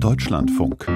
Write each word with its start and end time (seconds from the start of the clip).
Deutschlandfunk. 0.00 0.86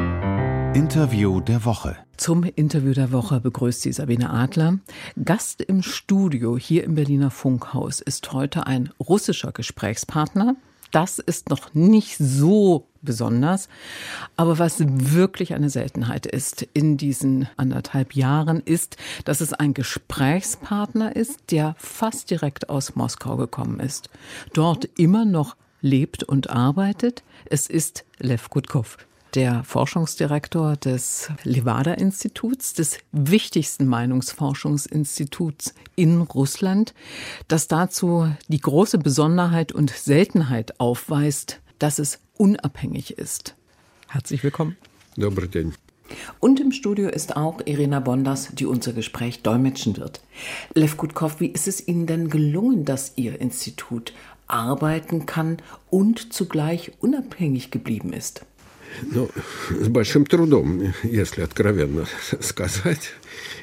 Interview 0.74 1.40
der 1.40 1.64
Woche. 1.64 1.96
Zum 2.16 2.44
Interview 2.44 2.92
der 2.92 3.10
Woche 3.10 3.40
begrüßt 3.40 3.82
sie 3.82 3.92
Sabine 3.92 4.30
Adler. 4.30 4.78
Gast 5.24 5.60
im 5.60 5.82
Studio 5.82 6.56
hier 6.56 6.84
im 6.84 6.94
Berliner 6.94 7.32
Funkhaus 7.32 8.00
ist 8.00 8.32
heute 8.32 8.66
ein 8.68 8.90
russischer 9.00 9.50
Gesprächspartner. 9.50 10.54
Das 10.92 11.18
ist 11.18 11.48
noch 11.48 11.74
nicht 11.74 12.16
so 12.16 12.86
besonders. 13.00 13.68
Aber 14.36 14.60
was 14.60 14.76
wirklich 14.78 15.52
eine 15.54 15.68
Seltenheit 15.68 16.26
ist 16.26 16.62
in 16.72 16.96
diesen 16.96 17.48
anderthalb 17.56 18.14
Jahren, 18.14 18.60
ist, 18.60 18.96
dass 19.24 19.40
es 19.40 19.52
ein 19.52 19.74
Gesprächspartner 19.74 21.16
ist, 21.16 21.50
der 21.50 21.74
fast 21.76 22.30
direkt 22.30 22.68
aus 22.70 22.94
Moskau 22.94 23.36
gekommen 23.36 23.80
ist. 23.80 24.10
Dort 24.52 24.88
immer 24.96 25.24
noch 25.24 25.56
lebt 25.81 26.23
und 26.23 26.49
arbeitet. 26.49 27.23
Es 27.45 27.67
ist 27.67 28.05
Lev 28.19 28.49
Gutkov 28.49 28.97
der 29.37 29.63
Forschungsdirektor 29.63 30.77
des 30.77 31.29
Levada-Instituts, 31.43 32.73
des 32.73 32.97
wichtigsten 33.11 33.85
Meinungsforschungsinstituts 33.85 35.75
in 35.95 36.21
Russland, 36.21 36.93
das 37.47 37.67
dazu 37.67 38.31
die 38.47 38.59
große 38.59 38.97
Besonderheit 38.97 39.71
und 39.71 39.91
Seltenheit 39.91 40.79
aufweist, 40.79 41.59
dass 41.77 41.99
es 41.99 42.19
unabhängig 42.35 43.17
ist. 43.19 43.55
Herzlich 44.07 44.43
willkommen. 44.43 44.77
Добрый 45.15 45.47
день. 45.47 45.73
Und 46.39 46.59
im 46.59 46.71
Studio 46.71 47.09
ist 47.09 47.35
auch 47.35 47.59
Irina 47.65 47.99
Bondas, 47.99 48.49
die 48.53 48.65
unser 48.65 48.93
Gespräch 48.93 49.43
dolmetschen 49.43 49.97
wird. 49.97 50.21
Lev 50.73 50.95
Gutkov, 50.95 51.41
wie 51.41 51.47
ist 51.47 51.67
es 51.67 51.85
Ihnen 51.85 52.07
denn 52.07 52.29
gelungen, 52.29 52.85
dass 52.85 53.13
Ihr 53.17 53.41
Institut 53.41 54.13
arbeiten 54.51 55.25
kann 55.25 55.57
und 55.89 56.33
zugleich 56.33 56.91
unabhängig 57.01 57.71
geblieben 57.71 58.13
ist? 58.13 58.45
Ну, 59.01 59.29
с 59.69 59.87
большим 59.89 60.25
трудом, 60.25 60.93
если 61.03 61.41
откровенно 61.41 62.05
сказать. 62.39 63.11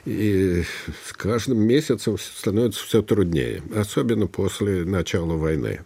И 0.05 0.64
с 1.08 1.12
каждым 1.12 1.60
месяцем 1.60 2.19
становится 2.19 2.84
все 2.84 3.02
труднее, 3.02 3.62
особенно 3.74 4.27
после 4.27 4.84
начала 4.84 5.34
войны. 5.34 5.80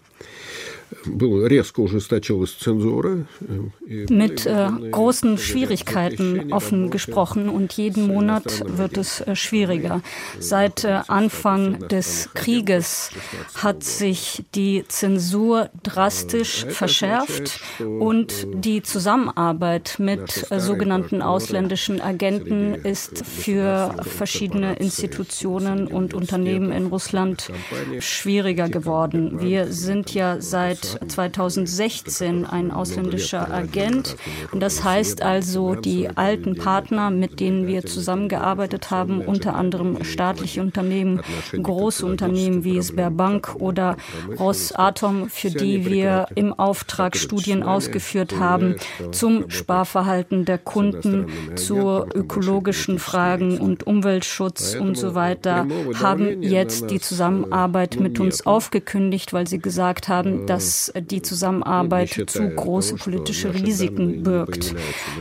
Mit 4.09 4.45
äh, 4.45 4.69
großen 4.91 5.38
Schwierigkeiten 5.38 6.53
offen 6.53 6.89
gesprochen 6.89 7.49
und 7.49 7.73
jeden 7.73 8.08
Monat 8.08 8.63
wird 8.77 8.97
es 8.97 9.21
äh, 9.21 9.36
schwieriger. 9.36 10.02
Seit 10.39 10.83
äh, 10.83 11.02
Anfang 11.08 11.88
des 11.88 12.30
Krieges 12.33 13.11
hat 13.55 13.83
sich 13.83 14.44
die 14.55 14.83
Zensur 14.88 15.69
drastisch 15.83 16.66
verschärft 16.69 17.59
und 17.80 18.47
die 18.53 18.83
Zusammenarbeit 18.83 19.95
mit 19.99 20.45
äh, 20.49 20.59
sogenannten 20.59 21.21
ausländischen 21.21 22.02
Agenten 22.02 22.75
ist 22.75 23.25
für 23.25 23.95
verschiedene 24.02 24.75
Institutionen 24.75 25.88
und 25.88 26.14
Unternehmen 26.14 26.71
in 26.71 26.88
Russland 26.88 27.52
schwieriger 27.99 28.69
geworden. 28.69 29.39
Wir 29.41 29.71
sind 29.71 30.14
ja 30.14 30.39
seit 30.39 30.83
2016 31.08 32.45
ein 32.45 32.72
ausländischer 32.72 33.52
Agent. 33.52 34.16
Und 34.52 34.62
das 34.62 34.84
heißt 34.84 35.22
also, 35.22 35.76
die 35.76 36.09
alten 36.09 36.56
Partner, 36.56 37.09
mit 37.09 37.39
denen 37.39 37.67
wir 37.67 37.86
zusammengearbeitet 37.86 38.92
haben, 38.92 39.22
unter 39.22 39.56
anderem 39.56 40.04
staatliche 40.04 40.61
Unternehmen, 40.61 41.22
große 41.52 42.06
Unternehmen 42.06 42.64
wie 42.64 42.81
Sberbank 42.81 43.56
oder 43.56 43.98
Rosatom, 44.39 45.30
für 45.30 45.50
die 45.50 45.86
wir 45.86 46.28
im 46.36 46.54
Auftrag 46.54 47.16
Studien 47.17 47.64
ausgeführt 47.64 48.39
haben 48.39 48.76
zum 49.11 49.50
Sparverhalten 49.50 50.45
der 50.45 50.58
Kunden, 50.58 51.28
zu 51.56 52.06
ökologischen 52.14 53.00
Fragen 53.00 53.59
und 53.59 53.86
Umweltschutz 53.86 54.76
und 54.76 54.98
so 54.98 55.16
weiter, 55.16 55.67
haben 55.95 56.42
jetzt 56.42 56.89
die 56.89 56.99
Zusammenarbeit 56.99 57.99
mit 57.99 58.20
uns 58.20 58.45
aufgekündigt, 58.45 59.33
weil 59.33 59.48
sie 59.48 59.60
gesagt 59.60 60.08
haben, 60.08 60.45
dass 60.48 60.73
dass 60.73 60.92
die 60.95 61.22
Zusammenarbeit 61.22 62.10
zu 62.28 62.50
große 62.50 62.95
politische 62.95 63.54
Risiken 63.54 64.23
birgt. 64.23 64.73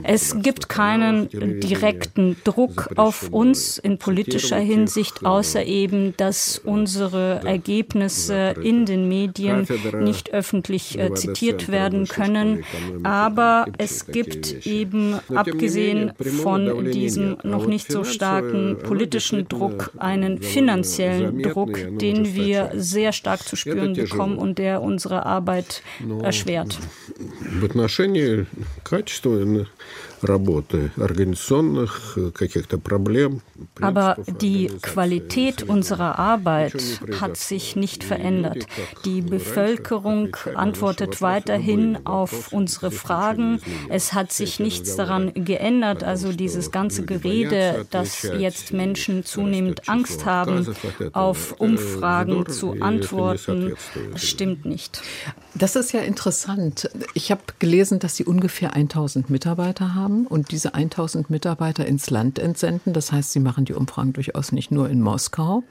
Es 0.02 0.34
gibt 0.40 0.70
keinen 0.70 1.28
direkten 1.60 2.36
Druck 2.42 2.88
auf 2.96 3.28
uns 3.30 3.76
in 3.76 3.98
politischer 3.98 4.58
Hinsicht, 4.58 5.26
außer 5.26 5.64
eben, 5.64 6.14
dass 6.16 6.58
unsere 6.58 7.42
Ergebnisse 7.44 8.54
in 8.62 8.86
den 8.86 9.08
Medien 9.08 9.66
nicht 10.00 10.32
öffentlich 10.32 10.98
äh, 10.98 11.12
zitiert 11.12 11.68
werden 11.68 12.06
können. 12.08 12.64
Aber 13.02 13.66
es 13.76 14.06
gibt 14.06 14.66
eben, 14.66 15.20
abgesehen 15.34 16.12
von 16.42 16.90
diesem 16.90 17.36
noch 17.42 17.66
nicht 17.66 17.92
so 17.92 18.04
starken 18.04 18.78
politischen 18.82 19.48
Druck, 19.48 19.90
einen 19.98 20.40
finanziellen 20.40 21.42
Druck, 21.42 21.78
den 21.98 22.34
wir 22.34 22.70
sehr 22.74 23.12
stark 23.12 23.42
zu 23.46 23.56
spüren 23.56 23.92
bekommen 23.92 24.38
und 24.38 24.58
der 24.58 24.80
unsere 24.80 25.26
Arbeit 25.31 25.83
erschwert. 26.23 26.77
В 27.39 27.65
отношении 27.65 28.45
качества 28.83 29.39
работы, 30.21 30.91
организационных 30.97 32.17
э, 32.17 32.31
каких-то 32.31 32.77
проблем. 32.77 33.41
Aber 33.81 34.17
die 34.41 34.67
Qualität 34.81 35.63
unserer 35.63 36.17
Arbeit 36.17 37.01
hat 37.19 37.37
sich 37.37 37.75
nicht 37.75 38.03
verändert. 38.03 38.67
Die 39.05 39.21
Bevölkerung 39.21 40.35
antwortet 40.55 41.21
weiterhin 41.21 41.99
auf 42.05 42.51
unsere 42.51 42.91
Fragen. 42.91 43.59
Es 43.89 44.13
hat 44.13 44.31
sich 44.31 44.59
nichts 44.59 44.95
daran 44.95 45.31
geändert. 45.33 46.03
Also 46.03 46.31
dieses 46.33 46.71
ganze 46.71 47.05
Gerede, 47.05 47.85
dass 47.91 48.23
jetzt 48.23 48.73
Menschen 48.73 49.23
zunehmend 49.23 49.87
Angst 49.87 50.25
haben, 50.25 50.75
auf 51.13 51.53
э, 51.53 51.63
Umfragen 51.63 52.47
zu 52.47 52.81
antworten, 52.81 53.75
stimmt 54.15 54.65
nicht. 54.65 55.01
Das 55.53 55.75
ist 55.75 55.91
ja 55.91 56.01
interessant. 56.01 56.89
Ich 57.13 57.31
habe 57.31 57.41
gelesen, 57.59 57.99
dass 57.99 58.15
Sie 58.15 58.25
ungefähr 58.25 58.73
1000 58.73 59.29
Mitarbeiter 59.29 59.95
haben 59.95 60.07
haben 60.12 60.26
und 60.26 60.50
diese 60.50 60.74
1000 60.74 61.30
Mitarbeiter 61.30 61.86
ins 61.86 62.10
Land 62.10 62.38
entsenden. 62.38 62.92
Das 62.92 63.12
heißt, 63.12 63.32
sie 63.32 63.40
machen 63.40 63.64
die 63.64 63.74
Umfragen 63.74 64.12
durchaus 64.12 64.52
nicht 64.52 64.70
nur 64.70 64.88
in 64.88 65.00
Moskau. 65.00 65.62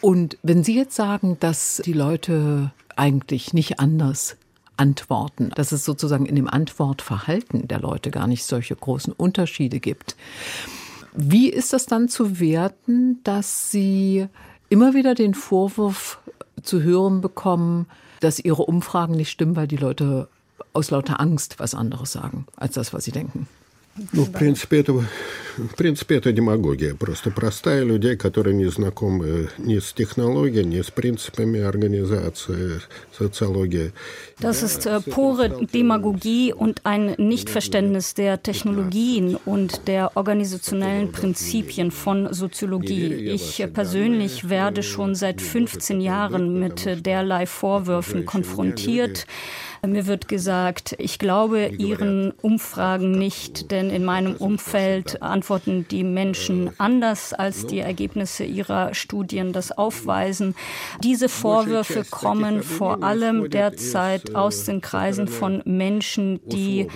Und 0.00 0.38
wenn 0.42 0.64
Sie 0.64 0.76
jetzt 0.76 0.96
sagen, 0.96 1.36
dass 1.40 1.82
die 1.84 1.92
Leute 1.92 2.72
eigentlich 2.96 3.52
nicht 3.52 3.80
anders 3.80 4.36
antworten, 4.76 5.50
dass 5.54 5.72
es 5.72 5.84
sozusagen 5.84 6.24
in 6.24 6.36
dem 6.36 6.48
Antwortverhalten 6.48 7.68
der 7.68 7.80
Leute 7.80 8.10
gar 8.10 8.26
nicht 8.26 8.44
solche 8.44 8.74
großen 8.74 9.12
Unterschiede 9.12 9.78
gibt, 9.78 10.16
wie 11.12 11.50
ist 11.50 11.72
das 11.72 11.86
dann 11.86 12.08
zu 12.08 12.40
werten, 12.40 13.18
dass 13.24 13.70
Sie 13.70 14.26
immer 14.70 14.94
wieder 14.94 15.14
den 15.14 15.34
Vorwurf 15.34 16.18
zu 16.62 16.82
hören 16.82 17.20
bekommen, 17.20 17.86
dass 18.20 18.38
Ihre 18.38 18.62
Umfragen 18.62 19.16
nicht 19.16 19.30
stimmen, 19.30 19.56
weil 19.56 19.66
die 19.66 19.76
Leute 19.76 20.28
aus 20.73 20.91
lauter 20.91 21.19
Angst 21.19 21.59
was 21.59 21.73
anderes 21.73 22.11
sagen, 22.11 22.45
als 22.55 22.73
das, 22.73 22.93
was 22.93 23.05
sie 23.05 23.11
denken. 23.11 23.47
Ну, 24.11 24.25
в 24.25 24.31
принципе, 24.33 24.81
это, 24.81 24.91
в 24.91 25.75
принципе, 25.77 26.17
это 26.17 26.33
демагогия. 26.33 26.95
Просто 26.95 27.31
простая 27.31 27.85
людей, 27.85 28.17
которые 28.17 28.53
не 28.53 28.65
знакомы 28.65 29.49
ни 29.57 29.79
с 29.79 29.93
технологией, 29.93 30.65
ни 30.65 30.81
с 30.81 30.91
принципами 30.91 31.61
организации, 31.61 32.81
Soziologie. 33.17 33.93
Das 34.41 34.63
ist 34.63 34.85
äh, 34.85 34.99
pure 34.99 35.65
Demagogie 35.73 36.51
und 36.51 36.85
ein 36.85 37.15
Nichtverständnis 37.17 38.13
der 38.15 38.43
Technologien 38.43 39.37
und 39.45 39.87
der 39.87 40.17
organisationellen 40.17 41.13
Prinzipien 41.13 41.89
von 41.91 42.33
Soziologie. 42.33 43.13
Ich 43.13 43.65
persönlich 43.73 44.49
werde 44.49 44.83
schon 44.83 45.15
seit 45.15 45.41
15 45.41 46.01
Jahren 46.01 46.59
mit 46.59 47.05
derlei 47.05 47.45
Vorwürfen 47.45 48.25
konfrontiert. 48.25 49.25
mir 49.86 50.06
wird 50.06 50.28
gesagt, 50.28 50.94
ich 50.98 51.18
glaube 51.18 51.68
Ihren 51.68 52.32
Umfragen 52.42 53.12
nicht, 53.12 53.70
denn 53.70 53.88
in 53.88 54.04
meinem 54.04 54.34
Umfeld 54.36 55.22
antworten 55.22 55.86
die 55.90 56.04
Menschen 56.04 56.70
anders, 56.78 57.32
als 57.32 57.66
die 57.66 57.78
Ergebnisse 57.78 58.44
ihrer 58.44 58.94
Studien 58.94 59.54
das 59.54 59.72
aufweisen. 59.72 60.54
Diese 61.02 61.30
Vorwürfe 61.30 62.04
kommen 62.08 62.62
vor 62.62 63.02
allem 63.02 63.48
derzeit 63.48 64.34
aus 64.34 64.64
den 64.64 64.82
Kreisen 64.82 65.28
von 65.28 65.62
Menschen, 65.64 66.40
die 66.46 66.88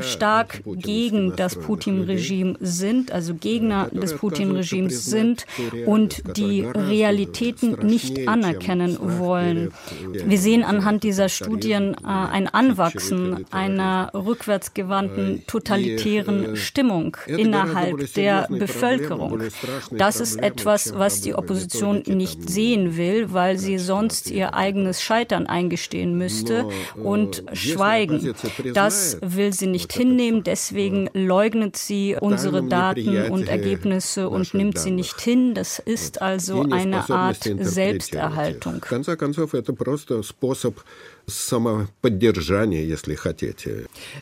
stark 0.00 0.62
gegen 0.64 1.36
das 1.36 1.56
Putin-Regime 1.56 2.56
sind, 2.60 3.12
also 3.12 3.34
Gegner 3.34 3.88
des 3.92 4.16
Putin-Regimes 4.16 5.04
sind 5.04 5.44
und 5.84 6.22
die 6.38 6.62
Realitäten 6.62 7.86
nicht 7.86 8.26
anerkennen 8.26 8.96
wollen. 9.18 9.72
Wir 10.12 10.38
sehen 10.38 10.64
anhand 10.64 11.02
dieser 11.02 11.28
Studien, 11.28 11.94
ein 12.30 12.48
Anwachsen 12.48 13.46
einer 13.50 14.10
rückwärtsgewandten 14.14 15.44
totalitären 15.46 16.56
Stimmung 16.56 17.16
innerhalb 17.26 18.12
der 18.14 18.46
Bevölkerung. 18.48 19.42
Das 19.90 20.20
ist 20.20 20.42
etwas, 20.42 20.94
was 20.96 21.20
die 21.20 21.34
Opposition 21.34 22.02
nicht 22.06 22.48
sehen 22.48 22.96
will, 22.96 23.32
weil 23.32 23.58
sie 23.58 23.78
sonst 23.78 24.30
ihr 24.30 24.54
eigenes 24.54 25.02
Scheitern 25.02 25.46
eingestehen 25.46 26.16
müsste 26.16 26.68
und 26.96 27.44
schweigen. 27.52 28.34
Das 28.74 29.18
will 29.20 29.52
sie 29.52 29.66
nicht 29.66 29.92
hinnehmen, 29.92 30.42
deswegen 30.42 31.08
leugnet 31.12 31.76
sie 31.76 32.16
unsere 32.20 32.62
Daten 32.62 33.30
und 33.30 33.48
Ergebnisse 33.48 34.28
und 34.28 34.54
nimmt 34.54 34.78
sie 34.78 34.90
nicht 34.90 35.20
hin. 35.20 35.54
Das 35.54 35.78
ist 35.78 36.22
also 36.22 36.62
eine 36.70 37.08
Art 37.10 37.42
Selbsterhaltung. 37.58 38.84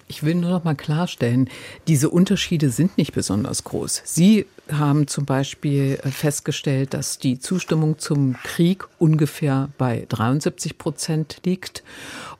Ich 0.06 0.22
will 0.22 0.34
nur 0.34 0.50
noch 0.50 0.64
mal 0.64 0.74
klarstellen, 0.74 1.48
diese 1.88 2.10
Unterschiede 2.10 2.70
sind 2.70 2.98
nicht 2.98 3.12
besonders 3.12 3.64
groß. 3.64 4.02
Sie 4.04 4.46
haben 4.70 5.08
zum 5.08 5.24
Beispiel 5.24 5.96
festgestellt, 5.96 6.94
dass 6.94 7.18
die 7.18 7.38
Zustimmung 7.38 7.98
zum 7.98 8.36
Krieg 8.44 8.84
ungefähr 8.98 9.70
bei 9.78 10.06
73 10.08 10.78
Prozent 10.78 11.38
liegt. 11.44 11.82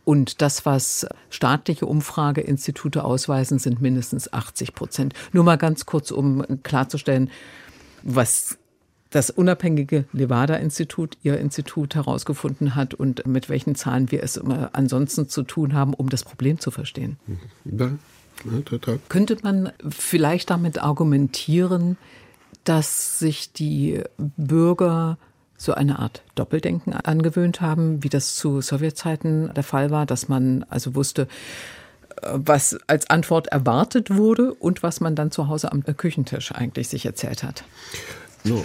Und 0.04 0.40
das, 0.42 0.66
was 0.66 1.06
staatliche 1.30 1.86
Umfrageinstitute 1.86 3.04
ausweisen, 3.04 3.58
sind 3.58 3.80
mindestens 3.80 4.32
80 4.32 4.74
Prozent. 4.74 5.14
Nur 5.32 5.44
mal 5.44 5.56
ganz 5.56 5.86
kurz, 5.86 6.10
um 6.10 6.44
klarzustellen, 6.62 7.30
was 8.02 8.58
das 9.10 9.30
unabhängige 9.30 10.04
Levada-Institut, 10.12 11.18
Ihr 11.22 11.38
Institut, 11.38 11.94
herausgefunden 11.94 12.76
hat 12.76 12.94
und 12.94 13.26
mit 13.26 13.48
welchen 13.48 13.74
Zahlen 13.74 14.10
wir 14.10 14.22
es 14.22 14.36
immer 14.36 14.70
ansonsten 14.72 15.28
zu 15.28 15.42
tun 15.42 15.74
haben, 15.74 15.94
um 15.94 16.08
das 16.08 16.22
Problem 16.22 16.60
zu 16.60 16.70
verstehen. 16.70 17.18
Ja, 17.64 17.90
total. 18.64 19.00
Könnte 19.08 19.36
man 19.42 19.72
vielleicht 19.88 20.50
damit 20.50 20.82
argumentieren, 20.82 21.98
dass 22.64 23.18
sich 23.18 23.52
die 23.52 24.02
Bürger 24.36 25.18
so 25.56 25.74
eine 25.74 25.98
Art 25.98 26.22
Doppeldenken 26.36 26.94
angewöhnt 26.94 27.60
haben, 27.60 28.02
wie 28.02 28.08
das 28.08 28.36
zu 28.36 28.62
Sowjetzeiten 28.62 29.52
der 29.54 29.62
Fall 29.62 29.90
war, 29.90 30.06
dass 30.06 30.28
man 30.28 30.64
also 30.70 30.94
wusste, 30.94 31.28
was 32.22 32.78
als 32.86 33.10
Antwort 33.10 33.48
erwartet 33.48 34.14
wurde 34.14 34.54
und 34.54 34.82
was 34.82 35.00
man 35.00 35.14
dann 35.14 35.30
zu 35.30 35.48
Hause 35.48 35.72
am 35.72 35.84
Küchentisch 35.84 36.52
eigentlich 36.52 36.88
sich 36.88 37.04
erzählt 37.06 37.42
hat. 37.42 37.64
Ну, 38.47 38.63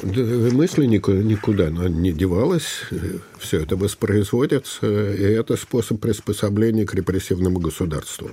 мысли 0.52 0.84
никуда 0.84 1.70
не 1.70 2.12
девалась. 2.12 2.82
Все 3.38 3.62
это 3.62 3.76
воспроизводится, 3.76 4.86
и 4.86 5.22
это 5.22 5.56
способ 5.56 5.98
приспособления 6.00 6.84
к 6.84 6.92
репрессивному 6.92 7.58
государству. 7.58 8.28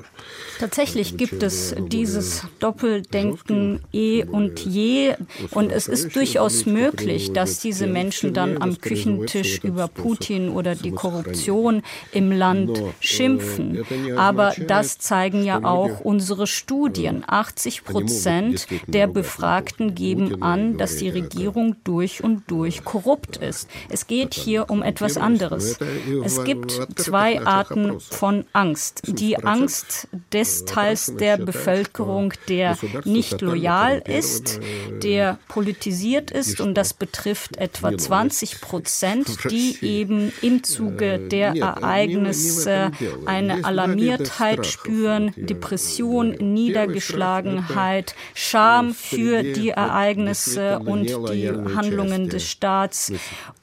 Tatsächlich 0.59 1.15
gibt 1.15 1.43
es 1.43 1.73
dieses 1.79 2.41
Doppeldenken 2.59 3.79
eh 3.93 4.25
und 4.25 4.59
je. 4.59 5.15
Und 5.51 5.71
es 5.71 5.87
ist 5.87 6.13
durchaus 6.13 6.65
möglich, 6.65 7.31
dass 7.31 7.61
diese 7.61 7.87
Menschen 7.87 8.33
dann 8.33 8.61
am 8.61 8.81
Küchentisch 8.81 9.59
über 9.63 9.87
Putin 9.87 10.49
oder 10.49 10.75
die 10.75 10.91
Korruption 10.91 11.83
im 12.11 12.33
Land 12.33 12.83
schimpfen. 12.99 13.85
Aber 14.17 14.53
das 14.67 14.97
zeigen 14.97 15.45
ja 15.45 15.63
auch 15.63 16.01
unsere 16.01 16.45
Studien. 16.45 17.23
80 17.25 17.85
Prozent 17.85 18.67
der 18.87 19.07
Befragten 19.07 19.95
geben 19.95 20.41
an, 20.41 20.77
dass 20.77 20.97
die 20.97 21.07
Regierung 21.07 21.30
Regierung 21.32 21.76
durch 21.84 22.22
und 22.22 22.50
durch 22.50 22.84
korrupt 22.84 23.36
ist. 23.36 23.68
Es 23.88 24.06
geht 24.06 24.34
hier 24.34 24.70
um 24.70 24.82
etwas 24.82 25.16
anderes. 25.16 25.78
Es 26.24 26.44
gibt 26.44 26.72
zwei 26.96 27.40
Arten 27.44 28.00
von 28.00 28.44
Angst. 28.52 29.02
Die 29.06 29.38
Angst 29.38 30.08
des 30.32 30.64
Teils 30.64 31.14
der 31.16 31.38
Bevölkerung, 31.38 32.34
der 32.48 32.76
nicht 33.04 33.40
loyal 33.40 34.02
ist, 34.06 34.60
der 35.02 35.38
politisiert 35.48 36.30
ist 36.30 36.60
und 36.60 36.74
das 36.74 36.94
betrifft 36.94 37.56
etwa 37.56 37.96
20 37.96 38.60
Prozent, 38.60 39.50
die 39.50 39.78
eben 39.82 40.32
im 40.42 40.62
Zuge 40.62 41.18
der 41.18 41.54
Ereignisse 41.56 42.90
eine 43.24 43.64
Alarmiertheit 43.64 44.66
spüren, 44.66 45.32
Depression, 45.36 46.30
Niedergeschlagenheit, 46.32 48.14
Scham 48.34 48.94
für 48.94 49.42
die 49.42 49.70
Ereignisse 49.70 50.78
und 50.80 51.21
die 51.30 51.48
Handlungen 51.48 52.28
des 52.28 52.48
Staats. 52.48 53.12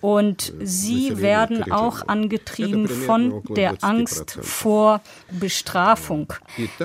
Und 0.01 0.53
sie 0.61 1.21
werden 1.21 1.71
auch 1.71 2.07
angetrieben 2.07 2.87
von 2.87 3.43
der 3.55 3.75
Angst 3.81 4.37
vor 4.41 5.01
Bestrafung. 5.31 6.33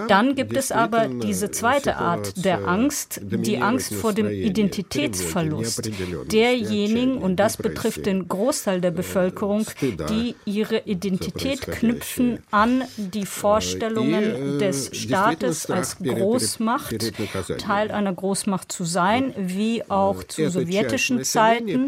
Dann 0.08 0.34
gibt 0.34 0.56
es 0.56 0.72
aber 0.72 1.08
diese 1.08 1.50
zweite 1.50 1.96
Art 1.96 2.44
der 2.44 2.66
Angst, 2.66 3.20
die 3.22 3.58
Angst 3.58 3.94
vor 3.94 4.12
dem 4.12 4.28
Identitätsverlust 4.28 5.90
derjenigen, 6.30 7.18
und 7.18 7.36
das 7.36 7.56
betrifft 7.56 8.06
den 8.06 8.28
Großteil 8.28 8.80
der 8.80 8.90
Bevölkerung, 8.90 9.66
die 9.80 10.34
ihre 10.44 10.78
Identität 10.78 11.62
knüpfen 11.62 12.38
an 12.50 12.82
die 12.96 13.26
Vorstellungen 13.26 14.58
des 14.58 14.90
Staates 14.96 15.70
als 15.70 15.98
Großmacht, 15.98 17.12
Teil 17.58 17.90
einer 17.90 18.12
Großmacht 18.12 18.70
zu 18.70 18.84
sein, 18.84 19.34
wie 19.36 19.88
auch 19.88 20.22
zu 20.24 20.48
Sowjetunion 20.50 20.63
sowjetischen 20.64 21.24
Zeiten. 21.24 21.86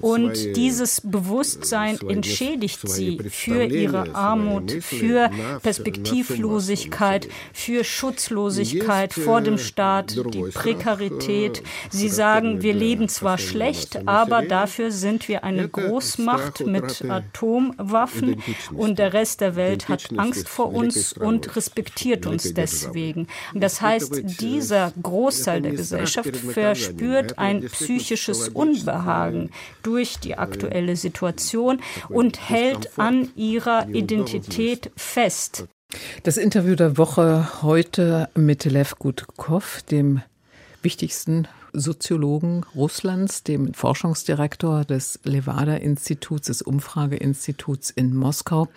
Und 0.00 0.56
dieses 0.56 1.00
Bewusstsein 1.00 1.98
entschädigt 2.08 2.80
sie 2.88 3.18
für 3.30 3.64
ihre 3.64 4.14
Armut, 4.14 4.72
für 4.72 5.30
Perspektivlosigkeit, 5.62 7.28
für 7.52 7.84
Schutzlosigkeit 7.84 9.12
vor 9.12 9.40
dem 9.40 9.58
Staat, 9.58 10.16
die 10.32 10.42
Prekarität. 10.52 11.62
Sie 11.90 12.08
sagen, 12.08 12.62
wir 12.62 12.74
leben 12.74 13.08
zwar 13.08 13.38
schlecht, 13.38 14.06
aber 14.06 14.42
dafür 14.42 14.90
sind 14.90 15.28
wir 15.28 15.44
eine 15.44 15.68
Großmacht 15.68 16.66
mit 16.66 17.04
Atomwaffen 17.04 18.42
und 18.72 18.98
der 18.98 19.12
Rest 19.12 19.40
der 19.40 19.56
Welt 19.56 19.88
hat 19.88 20.08
Angst 20.16 20.48
vor 20.48 20.72
uns 20.72 21.12
und 21.12 21.56
respektiert 21.56 22.26
uns 22.26 22.54
deswegen. 22.54 23.28
Das 23.54 23.80
heißt, 23.80 24.40
dieser 24.40 24.92
Großteil 25.02 25.62
der 25.62 25.72
Gesellschaft 25.72 26.36
verspürt 26.36 27.38
ein 27.38 27.62
psychisches 27.62 28.07
psychisches 28.08 28.48
Unbehagen 28.48 29.50
durch 29.82 30.18
die 30.18 30.36
aktuelle 30.36 30.96
Situation 30.96 31.80
und 32.08 32.48
hält 32.48 32.98
an 32.98 33.28
ihrer 33.36 33.88
Identität 33.88 34.90
fest. 34.96 35.66
Das 36.22 36.38
Interview 36.38 36.74
der 36.74 36.96
Woche 36.96 37.62
heute 37.62 38.28
mit 38.34 38.64
Lev 38.64 38.94
Gutkov, 38.98 39.82
dem 39.90 40.22
wichtigsten 40.82 41.48
Soziologen 41.74 42.64
Russlands, 42.74 43.42
dem 43.42 43.74
Forschungsdirektor 43.74 44.86
des 44.86 45.20
Levada-Instituts, 45.24 46.46
des 46.46 46.62
Umfrageinstituts 46.62 47.90
in 47.90 48.16
Moskau, 48.16 48.68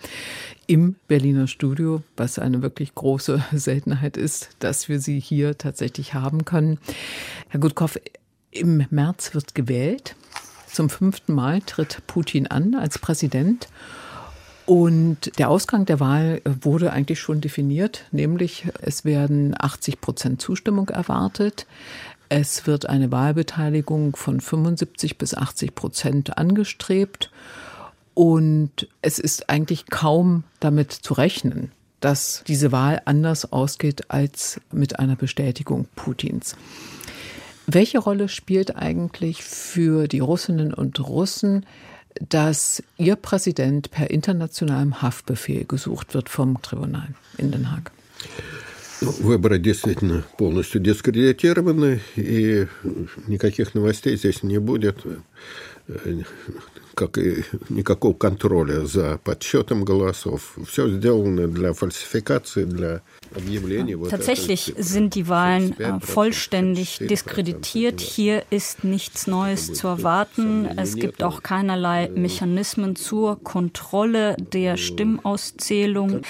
im 0.66 0.96
Berliner 1.08 1.46
Studio, 1.46 2.02
was 2.16 2.38
eine 2.38 2.60
wirklich 2.60 2.94
große 2.94 3.42
Seltenheit 3.52 4.18
ist, 4.18 4.50
dass 4.58 4.90
wir 4.90 5.00
sie 5.00 5.20
hier 5.20 5.56
tatsächlich 5.56 6.12
haben 6.12 6.44
können. 6.44 6.78
Herr 7.48 7.60
Gutkov, 7.60 7.98
im 8.52 8.86
März 8.90 9.34
wird 9.34 9.54
gewählt. 9.54 10.14
Zum 10.70 10.88
fünften 10.88 11.34
Mal 11.34 11.60
tritt 11.62 12.06
Putin 12.06 12.46
an 12.46 12.74
als 12.74 12.98
Präsident. 12.98 13.68
Und 14.64 15.38
der 15.38 15.50
Ausgang 15.50 15.86
der 15.86 15.98
Wahl 15.98 16.40
wurde 16.44 16.92
eigentlich 16.92 17.18
schon 17.18 17.40
definiert, 17.40 18.04
nämlich 18.12 18.68
es 18.80 19.04
werden 19.04 19.54
80 19.58 20.00
Prozent 20.00 20.40
Zustimmung 20.40 20.88
erwartet. 20.88 21.66
Es 22.28 22.66
wird 22.66 22.88
eine 22.88 23.10
Wahlbeteiligung 23.10 24.14
von 24.14 24.40
75 24.40 25.18
bis 25.18 25.34
80 25.34 25.74
Prozent 25.74 26.38
angestrebt. 26.38 27.30
Und 28.14 28.88
es 29.00 29.18
ist 29.18 29.50
eigentlich 29.50 29.86
kaum 29.86 30.44
damit 30.60 30.92
zu 30.92 31.14
rechnen, 31.14 31.72
dass 32.00 32.44
diese 32.46 32.70
Wahl 32.70 33.02
anders 33.04 33.52
ausgeht 33.52 34.10
als 34.10 34.60
mit 34.70 34.98
einer 34.98 35.16
Bestätigung 35.16 35.88
Putins. 35.96 36.56
Welche 37.67 37.99
Rolle 37.99 38.29
spielt 38.29 38.75
eigentlich 38.75 39.43
für 39.43 40.07
die 40.07 40.19
Russinnen 40.19 40.73
und 40.73 40.99
Russen, 40.99 41.65
dass 42.29 42.81
ihr 42.97 43.15
Präsident 43.15 43.91
per 43.91 44.09
internationalem 44.09 45.01
Haftbefehl 45.01 45.65
gesucht 45.65 46.13
wird 46.13 46.29
vom 46.29 46.61
Tribunal 46.61 47.09
in 47.37 47.51
Den 47.51 47.71
Haag? 47.71 47.91
Выборы 49.01 49.59
действительно 49.59 50.23
полностью 50.37 50.81
дискредитированы, 50.81 51.99
и 52.15 52.65
никаких 53.27 53.75
новостей 53.75 54.17
здесь 54.17 54.41
не 54.41 54.57
будет. 54.57 55.05
как 56.97 57.17
и 57.19 57.43
никакого 57.69 58.13
контроля 58.13 58.85
за 58.85 59.19
подсчетом 59.23 59.85
голосов. 59.85 60.57
Все 60.67 60.89
сделано 60.89 61.47
для 61.47 61.73
фальсификации, 61.73 62.63
для 62.63 63.01
Tatsächlich 64.09 64.73
sind 64.77 65.13
die 65.13 65.27
Wahlen 65.27 65.77
äh, 65.79 65.99
vollständig 65.99 66.99
diskreditiert. 66.99 67.99
Hier 67.99 68.43
ist 68.49 68.83
nichts 68.83 69.27
Neues 69.27 69.73
zu 69.73 69.87
erwarten. 69.87 70.65
Es 70.77 70.95
gibt 70.95 71.21
auch 71.23 71.43
keinerlei 71.43 72.09
Mechanismen 72.09 72.95
zur 72.95 73.43
Kontrolle 73.43 74.37
der 74.39 74.77
Stimmauszählung. 74.77 76.21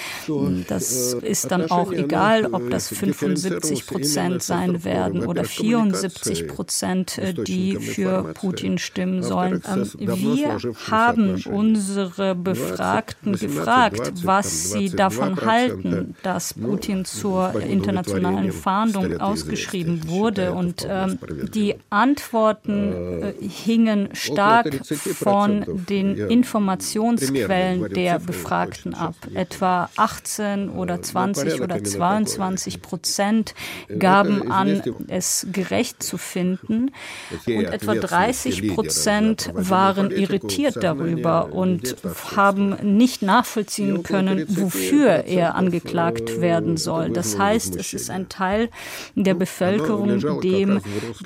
Das 0.68 1.14
ist 1.14 1.50
dann 1.50 1.70
auch 1.70 1.92
egal, 1.92 2.46
ob 2.52 2.68
das 2.70 2.88
75 2.88 3.86
Prozent 3.86 4.42
sein 4.42 4.84
werden 4.84 5.24
oder 5.24 5.44
74 5.44 6.48
Prozent, 6.48 7.20
die 7.46 7.76
für 7.76 8.34
Putin 8.34 8.78
stimmen 8.78 9.22
sollen. 9.22 9.41
Ähm, 9.51 9.89
wir 9.97 10.59
haben 10.89 11.41
unsere 11.45 12.35
Befragten 12.35 13.33
gefragt, 13.33 14.11
was 14.23 14.71
sie 14.71 14.89
davon 14.89 15.39
halten, 15.41 16.15
dass 16.23 16.53
Putin 16.53 17.05
zur 17.05 17.53
internationalen 17.61 18.51
Fahndung 18.51 19.19
ausgeschrieben 19.19 20.07
wurde. 20.07 20.53
Und 20.53 20.87
ähm, 20.89 21.19
die 21.53 21.75
Antworten 21.89 23.21
äh, 23.21 23.33
hingen 23.39 24.09
stark 24.13 24.85
von 24.85 25.65
den 25.89 26.15
Informationsquellen 26.17 27.93
der 27.93 28.19
Befragten 28.19 28.93
ab. 28.93 29.15
Etwa 29.33 29.89
18 29.95 30.69
oder 30.69 31.01
20 31.01 31.61
oder 31.61 31.83
22 31.83 32.81
Prozent 32.81 33.53
gaben 33.99 34.51
an, 34.51 34.81
es 35.07 35.47
gerecht 35.51 36.03
zu 36.03 36.17
finden. 36.17 36.91
Und 37.47 37.65
etwa 37.65 37.95
30 37.95 38.73
Prozent 38.73 39.32
waren 39.53 40.11
irritiert 40.11 40.77
darüber 40.81 41.53
und 41.53 41.95
haben 42.35 42.75
nicht 42.97 43.21
nachvollziehen 43.21 44.03
können, 44.03 44.45
wofür 44.49 45.25
er 45.25 45.55
angeklagt 45.55 46.41
werden 46.41 46.77
soll. 46.77 47.09
Das 47.09 47.37
heißt, 47.37 47.75
es 47.75 47.93
ist 47.93 48.09
ein 48.09 48.29
Teil 48.29 48.69
der 49.15 49.33
Bevölkerung, 49.33 50.41
dem 50.41 50.81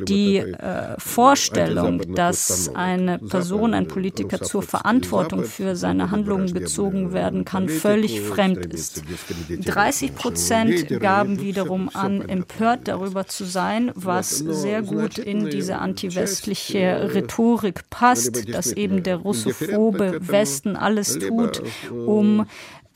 die 0.07 0.37
äh, 0.37 0.95
Vorstellung, 0.97 2.15
dass 2.15 2.71
eine 2.73 3.19
Person, 3.19 3.73
ein 3.73 3.87
Politiker 3.87 4.41
zur 4.41 4.61
Verantwortung 4.61 5.43
für 5.43 5.75
seine 5.75 6.11
Handlungen 6.11 6.53
gezogen 6.53 7.13
werden 7.13 7.45
kann, 7.45 7.69
völlig 7.69 8.21
fremd 8.21 8.65
ist. 8.67 9.03
30 9.49 10.15
Prozent 10.15 10.99
gaben 10.99 11.41
wiederum 11.41 11.89
an, 11.93 12.21
empört 12.21 12.87
darüber 12.87 13.25
zu 13.27 13.45
sein, 13.45 13.91
was 13.95 14.37
sehr 14.37 14.81
gut 14.81 15.17
in 15.17 15.49
diese 15.49 15.79
antiwestliche 15.79 17.11
Rhetorik 17.13 17.89
passt, 17.97 18.53
dass 18.53 18.71
eben 18.71 19.01
der 19.01 19.15
russophobe 19.15 20.19
Westen 20.27 20.75
alles 20.75 21.17
tut, 21.17 21.63
um 21.91 22.45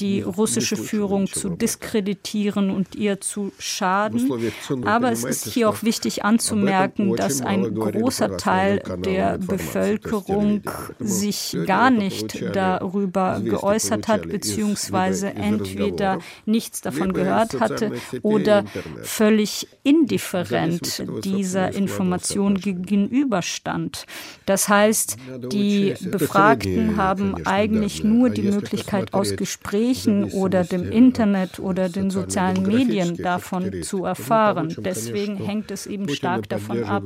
die 0.02 0.22
russische 0.22 0.76
Führung 0.76 1.28
zu 1.28 1.50
diskreditieren 1.50 2.72
und 2.72 2.96
ihr 2.96 3.22
zu 3.22 3.52
schaden. 3.60 4.32
Aber 4.86 5.12
es 5.12 5.24
ist 5.24 5.48
hier 5.48 5.70
auch 5.70 5.84
wichtig 5.84 6.26
anzumerken, 6.26 7.16
dass 7.16 7.42
ein 7.42 7.76
großer 7.76 8.38
Teil 8.38 8.82
der 9.06 9.38
Bevölkerung 9.38 10.64
sich 11.00 11.56
gar 11.66 11.92
nicht 11.92 12.44
darüber 12.54 13.40
geäußert 13.44 14.08
hat, 14.08 14.28
beziehungsweise 14.28 15.30
entweder 15.36 16.20
nichts 16.46 16.82
davon 16.82 17.14
gehört 17.14 17.60
hatte 17.60 17.92
oder 18.24 18.66
völlig 19.04 19.68
indifferent 19.84 21.04
dieser 21.24 21.74
Information 21.76 22.56
gegenüberstand. 22.56 24.06
Das 24.48 24.68
heißt, 24.68 25.18
die 25.52 25.94
Befragten 26.02 26.98
haben 26.98 27.46
eigentlich 27.46 28.04
nur 28.04 28.32
die 28.32 28.44
Möglichkeit 28.44 29.14
aus 29.14 29.36
Gesprächen 29.36 29.91
Gesprächen 29.92 30.32
oder 30.32 30.64
dem 30.64 30.90
Internet 30.92 31.60
oder 31.60 31.90
den 31.90 32.10
sozialen 32.10 32.64
Medien 32.64 33.18
davon 33.18 33.84
zu 33.84 34.06
erfahren. 34.06 34.76
Deswegen 34.80 35.36
hängt 35.38 35.70
es 35.72 35.86
eben 35.86 36.10
stark 36.10 36.50
davon 36.50 36.84
ab, 36.84 37.04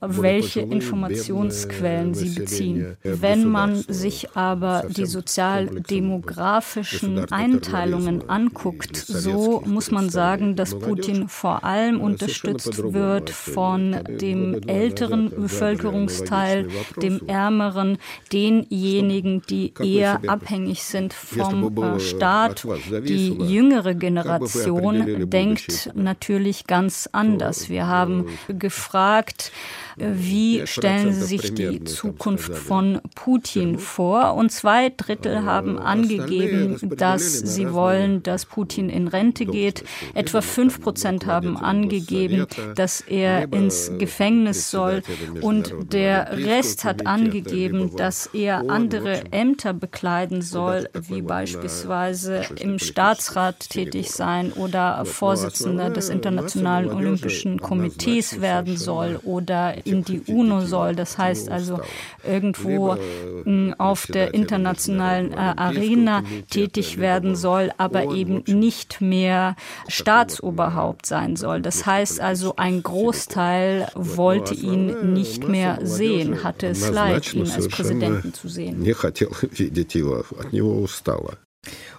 welche 0.00 0.60
Informationsquellen 0.60 2.12
sie 2.14 2.40
beziehen. 2.40 2.96
Wenn 3.02 3.48
man 3.48 3.76
sich 3.76 4.36
aber 4.36 4.84
die 4.88 5.06
sozialdemografischen 5.06 7.32
Einteilungen 7.32 8.28
anguckt, 8.28 8.94
so 8.96 9.62
muss 9.64 9.90
man 9.90 10.10
sagen, 10.10 10.54
dass 10.56 10.78
Putin 10.78 11.28
vor 11.28 11.64
allem 11.64 12.00
unterstützt 12.00 12.92
wird 12.92 13.30
von 13.30 13.96
dem 14.20 14.60
älteren 14.66 15.30
Bevölkerungsteil, 15.30 16.68
dem 17.00 17.20
ärmeren, 17.26 17.96
denjenigen, 18.32 19.42
die 19.48 19.72
eher 19.80 20.20
abhängig 20.26 20.82
sind 20.84 21.12
vom 21.12 21.76
äh, 21.76 21.97
Staat, 22.00 22.66
die 23.04 23.32
jüngere 23.32 23.94
Generation 23.94 25.28
denkt 25.30 25.90
natürlich 25.94 26.66
ganz 26.66 27.08
anders. 27.12 27.68
Wir 27.68 27.86
haben 27.86 28.26
gefragt, 28.48 29.52
wie 30.00 30.66
stellen 30.66 31.12
Sie 31.12 31.24
sich 31.24 31.54
die 31.54 31.84
Zukunft 31.84 32.54
von 32.54 33.00
Putin 33.14 33.78
vor? 33.78 34.34
Und 34.34 34.50
zwei 34.50 34.90
Drittel 34.90 35.44
haben 35.44 35.78
angegeben, 35.78 36.76
dass 36.96 37.38
sie 37.38 37.72
wollen, 37.72 38.22
dass 38.22 38.46
Putin 38.46 38.88
in 38.90 39.08
Rente 39.08 39.46
geht. 39.46 39.84
Etwa 40.14 40.40
fünf 40.40 40.80
Prozent 40.80 41.26
haben 41.26 41.56
angegeben, 41.56 42.46
dass 42.74 43.00
er 43.00 43.52
ins 43.52 43.92
Gefängnis 43.98 44.70
soll. 44.70 45.02
Und 45.40 45.74
der 45.92 46.36
Rest 46.38 46.84
hat 46.84 47.06
angegeben, 47.06 47.96
dass 47.96 48.26
er 48.26 48.70
andere 48.70 49.24
Ämter 49.32 49.72
bekleiden 49.72 50.42
soll, 50.42 50.88
wie 51.08 51.22
beispielsweise 51.22 52.42
im 52.60 52.78
Staatsrat 52.78 53.70
tätig 53.70 54.10
sein 54.10 54.52
oder 54.52 55.04
Vorsitzender 55.04 55.90
des 55.90 56.08
Internationalen 56.08 56.90
Olympischen 56.90 57.60
Komitees 57.60 58.40
werden 58.40 58.76
soll 58.76 59.20
oder 59.24 59.74
in 59.88 60.04
die 60.04 60.22
UNO 60.26 60.60
soll. 60.60 60.94
Das 60.94 61.18
heißt 61.18 61.50
also 61.50 61.80
irgendwo 62.26 62.96
hm, 63.44 63.74
auf 63.78 64.06
der 64.06 64.34
internationalen 64.34 65.32
äh, 65.32 65.36
Arena 65.36 66.22
tätig 66.50 66.98
werden 66.98 67.36
soll, 67.36 67.70
aber 67.78 68.14
eben 68.14 68.42
nicht 68.46 69.00
mehr 69.00 69.56
Staatsoberhaupt 69.88 71.06
sein 71.06 71.36
soll. 71.36 71.62
Das 71.62 71.86
heißt 71.86 72.20
also, 72.20 72.54
ein 72.56 72.82
Großteil 72.82 73.88
wollte 73.94 74.54
ihn 74.54 75.12
nicht 75.12 75.48
mehr 75.48 75.78
sehen, 75.82 76.44
hatte 76.44 76.68
es 76.68 76.88
leid, 76.88 77.34
ihn 77.34 77.50
als 77.50 77.68
Präsidenten 77.68 78.34
zu 78.34 78.48
sehen. 78.48 78.84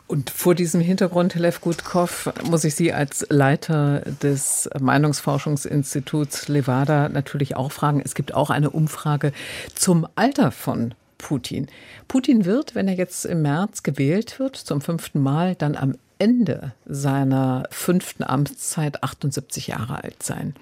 Und 0.10 0.32
vor 0.32 0.56
diesem 0.56 0.82
Hintergrund, 0.82 1.36
Lev 1.36 1.62
Gutkov, 1.62 2.34
muss 2.44 2.63
ich 2.63 2.74
Sie 2.74 2.92
als 2.92 3.28
Leiter 3.30 4.01
des 4.24 4.68
Meinungsforschungsinstituts 4.80 6.48
Levada 6.48 7.10
natürlich 7.10 7.56
auch 7.56 7.72
fragen. 7.72 8.01
Es 8.04 8.16
gibt 8.16 8.34
auch 8.34 8.50
eine 8.50 8.72
Umfrage 8.72 9.34
zum 9.75 10.08
Alter 10.16 10.50
von 10.51 10.96
Putin. 11.20 11.68
Putin 12.08 12.46
wird, 12.46 12.74
wenn 12.74 12.88
er 12.88 12.96
jetzt 12.96 13.24
im 13.25 13.44
März 13.44 13.84
gewählt 13.84 14.39
wird, 14.39 14.56
zum 14.56 14.82
fünften 14.82 15.22
Mal, 15.22 15.54
dann 15.54 15.75
am 15.75 15.96
Ende 16.18 16.74
seiner 16.88 17.68
fünften 17.70 18.24
Amtszeit 18.24 19.04
78 19.04 19.68
Jahre 19.68 20.04
alt 20.04 20.24
sein. 20.24 20.56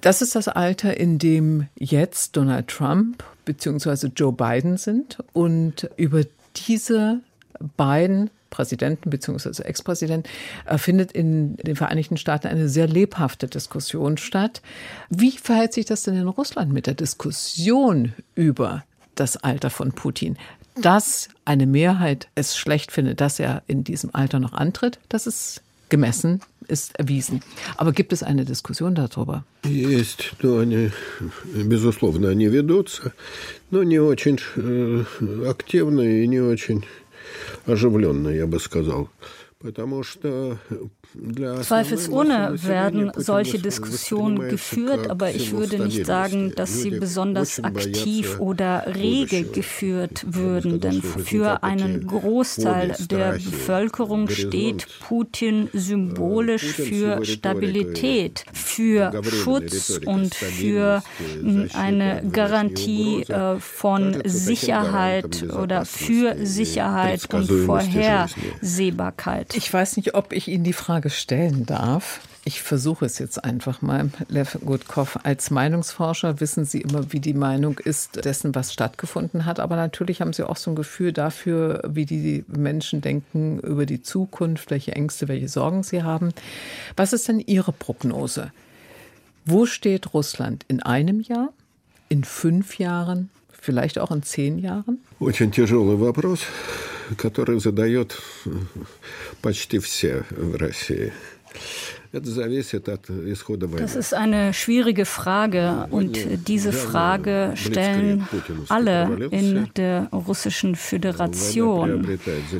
Das 0.00 0.22
ist 0.22 0.34
das 0.34 0.48
Alter, 0.48 0.96
in 0.96 1.18
dem 1.18 1.68
jetzt 1.76 2.36
Donald 2.36 2.68
Trump 2.68 3.22
bzw. 3.44 4.08
Joe 4.16 4.32
Biden 4.32 4.78
sind. 4.78 5.18
Und 5.34 5.90
über 5.96 6.22
diese 6.56 7.20
beiden 7.77 8.29
Präsidenten 8.51 9.09
bzw. 9.09 9.63
Ex-Präsident, 9.63 10.27
äh, 10.65 10.77
findet 10.77 11.11
in 11.11 11.55
den 11.55 11.75
Vereinigten 11.75 12.17
Staaten 12.17 12.47
eine 12.47 12.69
sehr 12.69 12.87
lebhafte 12.87 13.47
Diskussion 13.47 14.17
statt. 14.17 14.61
Wie 15.09 15.31
verhält 15.31 15.73
sich 15.73 15.85
das 15.85 16.03
denn 16.03 16.15
in 16.15 16.27
Russland 16.27 16.71
mit 16.71 16.85
der 16.85 16.93
Diskussion 16.93 18.13
über 18.35 18.83
das 19.15 19.37
Alter 19.37 19.71
von 19.71 19.93
Putin? 19.93 20.37
Dass 20.75 21.29
eine 21.43 21.65
Mehrheit 21.65 22.27
es 22.35 22.55
schlecht 22.55 22.91
findet, 22.91 23.19
dass 23.19 23.39
er 23.39 23.63
in 23.67 23.83
diesem 23.83 24.13
Alter 24.13 24.39
noch 24.39 24.53
antritt, 24.53 24.99
das 25.09 25.27
ist 25.27 25.61
gemessen, 25.89 26.39
ist 26.67 26.97
erwiesen. 26.97 27.41
Aber 27.75 27.91
gibt 27.91 28.13
es 28.13 28.23
eine 28.23 28.45
Diskussion 28.45 28.95
darüber? 28.95 29.43
Есть, 29.65 30.33
но 30.41 30.59
они, 30.59 30.91
безусловно, 31.53 32.29
они 32.29 32.47
ведутся, 32.47 33.11
но 33.71 33.83
не 33.83 33.99
очень 33.99 34.39
э, 34.55 35.03
активно 35.49 36.01
и 36.01 36.27
не 36.27 36.39
очень 36.39 36.85
оживленно, 37.66 38.28
я 38.28 38.46
бы 38.46 38.58
сказал. 38.60 39.08
Zweifelsohne 41.62 42.54
werden 42.62 43.12
solche 43.16 43.58
Diskussionen 43.58 44.48
geführt, 44.48 45.10
aber 45.10 45.30
ich 45.30 45.52
würde 45.52 45.82
nicht 45.82 46.06
sagen, 46.06 46.52
dass 46.54 46.82
sie 46.82 46.90
besonders 46.90 47.62
aktiv 47.62 48.40
oder 48.40 48.94
rege 48.94 49.44
geführt 49.44 50.24
würden, 50.28 50.80
denn 50.80 51.02
für 51.02 51.62
einen 51.62 52.06
Großteil 52.06 52.96
der 53.10 53.32
Bevölkerung 53.32 54.28
steht 54.28 54.86
Putin 55.00 55.68
symbolisch 55.72 56.72
für 56.72 57.24
Stabilität, 57.24 58.44
für 58.52 59.22
Schutz 59.24 60.00
und 60.04 60.34
für 60.34 61.02
eine 61.72 62.22
Garantie 62.32 63.22
äh, 63.22 63.58
von 63.58 64.20
Sicherheit 64.24 65.44
oder 65.44 65.84
für 65.84 66.36
Sicherheit 66.44 67.32
und 67.32 67.46
Vorhersehbarkeit. 67.46 69.55
Ich 69.55 69.73
weiß 69.73 69.97
nicht, 69.97 70.15
ob 70.15 70.33
ich 70.33 70.47
Ihnen 70.47 70.63
die 70.63 70.73
Frage 70.73 71.09
stellen 71.09 71.65
darf. 71.65 72.21
Ich 72.43 72.63
versuche 72.63 73.05
es 73.05 73.19
jetzt 73.19 73.43
einfach 73.43 73.83
mal. 73.83 74.09
Lev 74.27 74.57
Gutkov, 74.65 75.19
als 75.23 75.51
Meinungsforscher 75.51 76.39
wissen 76.39 76.65
Sie 76.65 76.81
immer, 76.81 77.13
wie 77.13 77.19
die 77.19 77.35
Meinung 77.35 77.77
ist 77.77 78.25
dessen, 78.25 78.55
was 78.55 78.73
stattgefunden 78.73 79.45
hat. 79.45 79.59
Aber 79.59 79.75
natürlich 79.75 80.21
haben 80.21 80.33
Sie 80.33 80.47
auch 80.47 80.57
so 80.57 80.71
ein 80.71 80.75
Gefühl 80.75 81.13
dafür, 81.13 81.81
wie 81.87 82.05
die 82.05 82.43
Menschen 82.47 83.01
denken 83.01 83.59
über 83.59 83.85
die 83.85 84.01
Zukunft, 84.01 84.71
welche 84.71 84.93
Ängste, 84.93 85.27
welche 85.27 85.49
Sorgen 85.49 85.83
sie 85.83 86.01
haben. 86.01 86.33
Was 86.95 87.13
ist 87.13 87.27
denn 87.27 87.39
Ihre 87.39 87.71
Prognose? 87.71 88.51
Wo 89.45 89.67
steht 89.67 90.13
Russland 90.13 90.65
in 90.67 90.81
einem 90.81 91.21
Jahr, 91.21 91.49
in 92.09 92.23
fünf 92.23 92.79
Jahren, 92.79 93.29
vielleicht 93.51 93.99
auch 93.99 94.11
in 94.11 94.23
zehn 94.23 94.57
Jahren? 94.57 94.99
Очень 95.19 95.51
тяжелый 95.51 95.99
вопрос, 95.99 96.41
Который 97.16 97.60
задает 97.60 98.16
почти 99.42 99.78
все 99.78 100.24
в 100.30 100.56
России. 100.56 101.12
Das 102.12 103.96
ist 103.96 104.14
eine 104.14 104.54
schwierige 104.54 105.04
Frage 105.04 105.88
und 105.90 106.18
diese 106.48 106.72
Frage 106.72 107.52
stellen 107.54 108.26
alle 108.68 109.28
in 109.30 109.68
der 109.76 110.08
russischen 110.12 110.76
Föderation. 110.76 112.18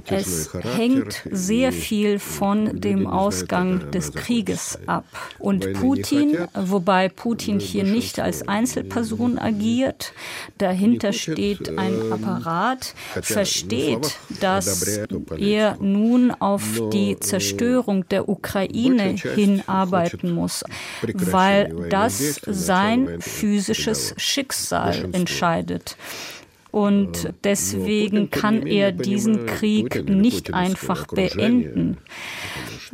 Es 0.08 0.50
hängt 0.62 1.22
sehr 1.30 1.72
viel 1.72 2.18
von 2.18 2.80
dem 2.80 3.06
Ausgang 3.06 3.90
des 3.90 4.12
Krieges 4.12 4.78
ab. 4.86 5.04
Und 5.38 5.72
Putin, 5.74 6.36
wobei 6.54 7.08
Putin 7.08 7.60
hier 7.60 7.84
nicht 7.84 8.18
als 8.18 8.46
Einzelperson 8.46 9.38
agiert, 9.38 10.12
dahinter 10.58 11.12
steht 11.12 11.78
ein 11.78 12.12
Apparat, 12.12 12.94
versteht, 13.22 14.18
dass 14.40 14.98
er 15.38 15.76
nun 15.80 16.30
auf 16.30 16.62
die 16.92 17.18
Zerstörung 17.20 18.08
der 18.08 18.28
Ukraine 18.28 19.14
hinarbeiten 19.46 20.32
muss, 20.32 20.64
weil 21.02 21.88
das 21.88 22.40
sein 22.46 23.20
physisches 23.20 24.14
Schicksal 24.16 25.08
entscheidet. 25.12 25.96
Und 26.76 27.32
deswegen 27.42 28.28
kann 28.28 28.66
er 28.66 28.92
diesen 28.92 29.46
Krieg 29.46 30.06
nicht 30.06 30.52
einfach 30.52 31.06
beenden. 31.06 31.96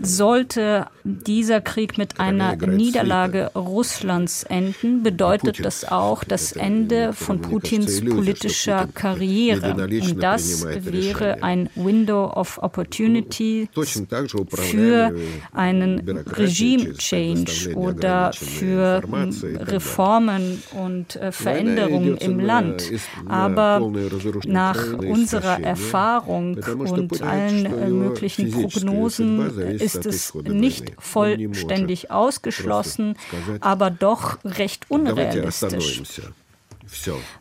Sollte 0.01 0.87
dieser 1.05 1.61
Krieg 1.61 1.99
mit 1.99 2.21
einer 2.21 2.55
Niederlage 2.57 3.51
Russlands 3.57 4.45
enden, 4.45 5.03
bedeutet 5.03 5.65
das 5.65 5.85
auch 5.85 6.23
das 6.23 6.53
Ende 6.53 7.13
von 7.13 7.41
Putins 7.41 8.01
politischer 8.05 8.89
Karriere. 8.95 9.75
Und 9.75 10.23
das 10.23 10.65
wäre 10.65 11.43
ein 11.43 11.69
Window 11.75 12.33
of 12.33 12.59
Opportunity 12.63 13.69
für 14.55 15.13
einen 15.53 16.09
Regime-Change 16.09 17.75
oder 17.75 18.33
für 18.33 19.03
Reformen 19.61 20.63
und 20.73 21.17
äh, 21.17 21.33
Veränderungen 21.33 22.17
im 22.17 22.41
Land. 22.41 22.91
Aber 23.29 23.72
nach 24.47 24.93
unserer 24.95 25.61
Erfahrung 25.61 26.57
und 26.57 27.23
allen 27.23 27.99
möglichen 27.99 28.51
Prognosen 28.51 29.59
ist 29.79 30.07
es 30.07 30.35
nicht 30.35 30.93
vollständig 30.99 32.11
ausgeschlossen, 32.11 33.17
aber 33.61 33.91
doch 33.91 34.39
recht 34.45 34.87
unrealistisch. 34.89 36.03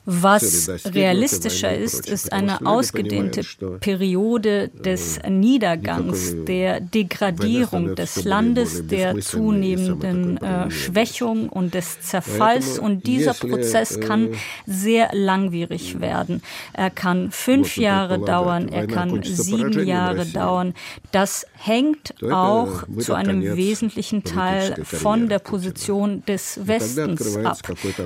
Was 0.05 0.70
realistischer 0.86 1.75
ist, 1.75 2.10
ist 2.10 2.31
eine 2.31 2.65
ausgedehnte 2.65 3.41
Periode 3.79 4.70
des 4.70 5.20
Niedergangs, 5.27 6.36
der 6.46 6.79
Degradierung 6.79 7.96
des 7.96 8.24
Landes, 8.24 8.88
der 8.88 9.20
zunehmenden 9.20 10.38
äh, 10.38 10.72
Schwächung 10.72 11.50
und 11.50 11.74
des 11.74 12.01
Zerfalls. 12.01 12.79
Und 12.79 13.08
dieser 13.08 13.34
Prozess 13.34 14.00
kann 14.00 14.29
sehr 14.65 15.10
langwierig 15.13 16.00
werden. 16.00 16.41
Er 16.74 16.89
kann 16.89 17.31
fünf 17.31 17.77
Jahre 17.77 18.20
dauern, 18.20 18.70
er 18.70 18.88
kann 18.88 19.22
sieben 19.24 19.86
Jahre 19.86 20.25
dauern. 20.25 20.74
Das 21.12 21.46
hängt 21.58 22.15
auch 22.31 22.84
zu 23.00 23.13
einem 23.13 23.55
wesentlichen 23.55 24.24
Teil 24.24 24.75
von 24.84 25.29
der 25.29 25.39
Position 25.39 26.24
des 26.25 26.60
Westens 26.65 27.38
ab, 27.38 27.58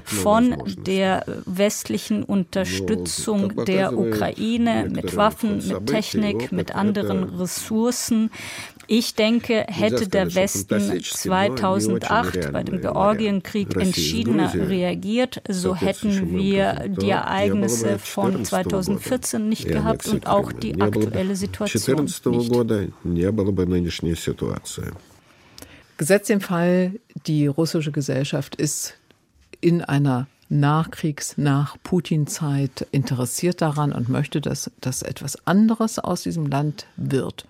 von 0.04 0.56
der 0.86 1.35
westlichen 1.46 2.24
Unterstützung 2.24 3.65
der 3.65 3.98
Ukraine 3.98 4.89
mit 4.92 5.15
Waffen, 5.15 5.65
mit 5.68 5.88
Technik, 5.88 6.51
mit 6.51 6.75
anderen 6.75 7.24
Ressourcen. 7.24 8.32
Ich 8.88 9.15
denke, 9.15 9.65
hätte 9.68 10.08
der 10.08 10.36
Westen 10.36 11.01
2008 11.01 12.51
bei 12.51 12.63
dem 12.63 12.82
Georgienkrieg 12.82 13.75
entschiedener 13.75 14.54
reagiert, 14.54 15.42
so 15.50 15.75
hätten 15.75 16.38
wir 16.38 16.86
die 16.88 17.10
Ereignisse 17.10 17.98
von 17.98 18.46
2014 18.46 19.50
nicht 19.50 19.68
gehabt 19.68 20.07
und 20.07 20.27
auch 20.27 20.51
die 20.51 20.79
aktuelle 20.79 21.36
Situation 21.36 22.03
nicht. 22.03 22.24
Gesetzt 25.98 26.29
im 26.29 26.42
Fall, 26.42 26.92
die 27.25 27.48
russische 27.48 27.92
Gesellschaft 27.92 28.55
ist 28.55 28.98
in 29.62 29.81
einer 29.81 30.27
Nachkriegs-, 30.50 31.38
nach 31.38 31.77
Putin-Zeit 31.84 32.88
interessiert 32.92 33.62
daran 33.62 33.92
und 33.92 34.10
möchte, 34.10 34.42
dass, 34.42 34.72
dass 34.81 35.01
etwas 35.01 35.48
anderes 35.48 36.00
aus 36.00 36.24
diesem 36.24 36.48
Land 36.48 36.86
wird. 36.98 37.48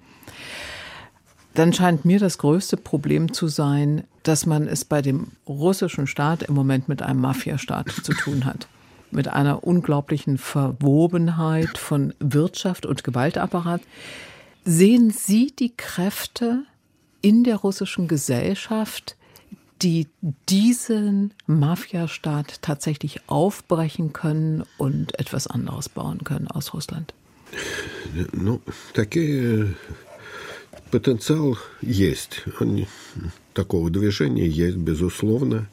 Dann 1.55 1.71
scheint 1.71 2.03
mir 2.03 2.19
das 2.19 2.37
größte 2.37 2.75
Problem 2.75 3.31
zu 3.31 3.47
sein, 3.47 4.03
dass 4.23 4.45
man 4.45 4.67
es 4.67 4.83
bei 4.83 5.01
dem 5.01 5.27
russischen 5.47 6.05
Staat 6.05 6.43
im 6.43 6.53
Moment 6.53 6.89
mit 6.89 7.01
einem 7.01 7.21
Mafiastaat 7.21 7.89
zu 7.89 8.13
tun 8.13 8.43
hat. 8.43 8.67
Mit 9.11 9.29
einer 9.29 9.63
unglaublichen 9.63 10.37
Verwobenheit 10.37 11.77
von 11.77 12.13
Wirtschaft 12.19 12.85
und 12.85 13.05
Gewaltapparat. 13.05 13.81
Sehen 14.65 15.11
Sie 15.11 15.53
die 15.57 15.73
Kräfte 15.75 16.63
in 17.21 17.45
der 17.45 17.57
russischen 17.57 18.07
Gesellschaft, 18.09 19.15
die 19.84 20.08
diesen 20.48 21.32
Mafiastaat 21.46 22.60
tatsächlich 22.62 23.20
aufbrechen 23.28 24.12
können 24.12 24.64
und 24.76 25.18
etwas 25.18 25.46
anderes 25.46 25.88
bauen 25.88 26.22
können 26.24 26.48
aus 26.48 26.74
Russland? 26.74 27.14
Ну, 28.32 28.60
такие 28.92 29.74
потенциал 30.90 31.56
есть. 31.80 32.42
Он, 32.60 32.86
такого 33.54 33.90
движения 33.90 34.46
есть, 34.46 34.76
безусловно. 34.76 35.66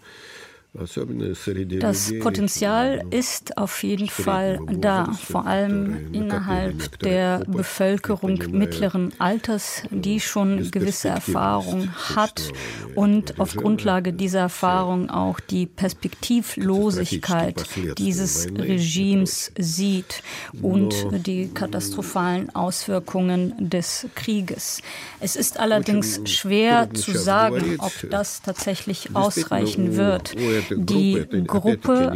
Das 0.74 2.12
Potenzial 2.20 3.04
ist 3.10 3.58
auf 3.58 3.82
jeden 3.82 4.08
Fall 4.08 4.58
da, 4.70 5.12
vor 5.12 5.46
allem 5.46 6.14
innerhalb 6.14 6.98
der 7.00 7.44
Bevölkerung 7.46 8.42
mittleren 8.50 9.12
Alters, 9.18 9.82
die 9.90 10.18
schon 10.18 10.70
gewisse 10.70 11.08
Erfahrung 11.08 11.90
hat 12.14 12.50
und 12.94 13.38
auf 13.38 13.54
Grundlage 13.54 14.14
dieser 14.14 14.40
Erfahrung 14.40 15.10
auch 15.10 15.40
die 15.40 15.66
Perspektivlosigkeit 15.66 17.66
dieses 17.98 18.48
Regimes 18.56 19.52
sieht 19.58 20.22
und 20.62 20.94
die 21.26 21.50
katastrophalen 21.52 22.54
Auswirkungen 22.54 23.52
des 23.58 24.06
Krieges. 24.14 24.80
Es 25.20 25.36
ist 25.36 25.60
allerdings 25.60 26.22
schwer 26.24 26.88
zu 26.94 27.12
sagen, 27.12 27.76
ob 27.76 27.92
das 28.08 28.40
tatsächlich 28.40 29.14
ausreichen 29.14 29.96
wird. 29.96 30.34
Die 30.70 31.26
Gruppe 31.46 32.12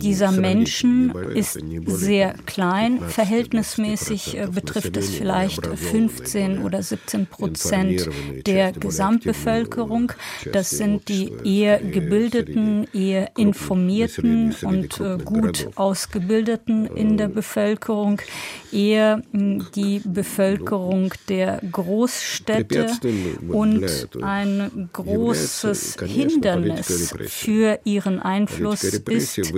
dieser 0.00 0.32
Menschen 0.32 1.12
ist 1.34 1.58
sehr 1.86 2.34
klein. 2.46 3.00
Verhältnismäßig 3.00 4.38
betrifft 4.52 4.96
es 4.96 5.10
vielleicht 5.10 5.66
15 5.66 6.62
oder 6.62 6.82
17 6.82 7.26
Prozent 7.26 8.08
der 8.46 8.72
Gesamtbevölkerung. 8.72 10.12
Das 10.52 10.70
sind 10.70 11.08
die 11.08 11.32
eher 11.44 11.80
gebildeten, 11.80 12.86
eher 12.92 13.30
informierten 13.36 14.54
und 14.62 15.02
gut 15.24 15.68
ausgebildeten 15.74 16.86
in 16.86 17.16
der 17.16 17.28
Bevölkerung, 17.28 18.20
eher 18.72 19.22
die 19.32 20.00
Bevölkerung 20.04 21.12
der 21.28 21.60
Großstädte 21.70 22.86
und 23.48 24.08
ein 24.22 24.88
großes 24.92 25.96
Hindernis 26.04 27.14
für 27.26 27.79
ihren 27.84 28.20
Einfluss 28.20 28.84
ist 28.84 29.52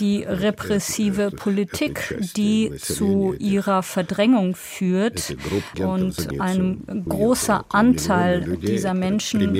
die 0.00 0.22
repressive 0.22 1.30
Politik, 1.30 2.16
die 2.36 2.72
zu 2.76 3.34
ihrer 3.38 3.82
Verdrängung 3.82 4.54
führt. 4.54 5.36
Und 5.78 6.40
ein 6.40 7.04
großer 7.08 7.64
Anteil 7.70 8.56
dieser 8.56 8.94
Menschen 8.94 9.54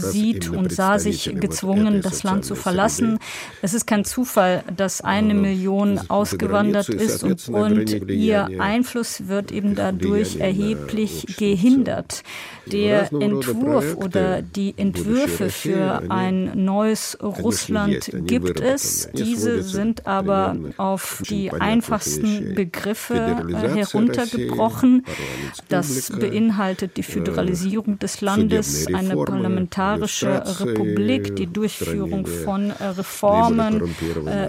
sieht 0.00 0.48
und 0.48 0.72
sah 0.72 0.98
sich 0.98 1.32
gezwungen, 1.34 2.02
das 2.02 2.22
Land 2.22 2.44
zu 2.44 2.54
verlassen. 2.54 3.18
Es 3.60 3.74
ist 3.74 3.86
kein 3.86 4.04
Zufall, 4.04 4.64
dass 4.76 5.00
eine 5.00 5.34
Million 5.34 6.00
ausgewandert 6.08 6.88
ist 6.88 7.24
und, 7.24 7.48
und 7.48 8.10
ihr 8.10 8.48
Einfluss 8.58 9.28
wird 9.28 9.52
eben 9.52 9.74
dadurch 9.74 10.36
erheblich 10.36 11.26
gehindert. 11.38 12.22
Der 12.66 13.12
Entwurf 13.12 13.96
oder 13.96 14.42
die 14.42 14.74
Entwürfe 14.76 15.50
für 15.50 16.02
ein 16.10 16.64
neues 16.64 17.18
Russland 17.40 18.10
gibt 18.26 18.60
es. 18.60 19.08
Diese 19.12 19.62
sind 19.62 20.06
aber 20.06 20.56
auf 20.76 21.22
die 21.28 21.50
einfachsten 21.50 22.54
Begriffe 22.54 23.46
heruntergebrochen. 23.74 25.04
Das 25.68 26.10
beinhaltet 26.10 26.96
die 26.96 27.02
Föderalisierung 27.02 27.98
des 27.98 28.20
Landes, 28.20 28.86
eine 28.92 29.14
parlamentarische 29.14 30.42
Republik, 30.60 31.36
die 31.36 31.46
Durchführung 31.46 32.26
von 32.26 32.70
Reformen, 32.70 33.94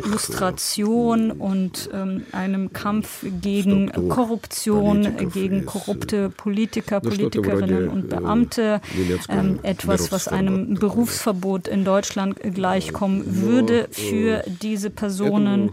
Lustration 0.03 1.31
und 1.31 1.89
ähm, 1.93 2.23
einem 2.31 2.73
Kampf 2.73 3.25
gegen 3.41 3.91
Korruption, 4.09 5.29
gegen 5.33 5.65
korrupte 5.65 6.29
Politiker, 6.29 6.99
Politikerinnen 6.99 7.87
und 7.89 8.09
Beamte, 8.09 8.81
ähm, 9.29 9.59
etwas, 9.63 10.11
was 10.11 10.27
einem 10.27 10.75
Berufsverbot 10.75 11.67
in 11.67 11.85
Deutschland 11.85 12.39
gleichkommen 12.73 13.41
würde 13.41 13.87
für 13.91 14.43
diese 14.61 14.89
Personen. 14.89 15.71